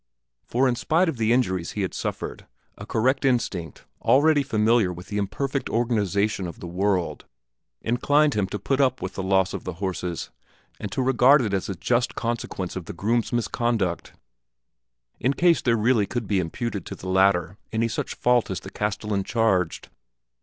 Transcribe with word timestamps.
For 0.47 0.67
in 0.67 0.73
spite 0.75 1.07
of 1.09 1.17
the 1.17 1.31
injuries 1.31 1.73
he 1.73 1.83
had 1.83 1.93
suffered, 1.93 2.47
a 2.75 2.87
correct 2.87 3.23
instinct, 3.23 3.85
already 4.01 4.41
familiar 4.41 4.91
with 4.91 5.09
the 5.09 5.19
imperfect 5.19 5.69
organization 5.69 6.47
of 6.47 6.59
the 6.59 6.65
world, 6.65 7.25
inclined 7.83 8.33
him 8.33 8.47
to 8.47 8.57
put 8.57 8.81
up 8.81 8.99
with 8.99 9.13
the 9.13 9.21
loss 9.21 9.53
of 9.53 9.63
the 9.63 9.73
horses 9.73 10.31
and 10.79 10.91
to 10.91 11.03
regard 11.03 11.43
it 11.43 11.53
as 11.53 11.69
a 11.69 11.75
just 11.75 12.15
consequence 12.15 12.75
of 12.75 12.85
the 12.85 12.93
groom's 12.93 13.31
misconduct 13.31 14.13
in 15.19 15.35
case 15.35 15.61
there 15.61 15.77
really 15.77 16.07
could 16.07 16.25
be 16.25 16.39
imputed 16.39 16.83
to 16.87 16.95
the 16.95 17.07
latter 17.07 17.59
any 17.71 17.87
such 17.87 18.15
fault 18.15 18.49
as 18.49 18.61
the 18.61 18.71
castellan 18.71 19.23
charged. 19.23 19.89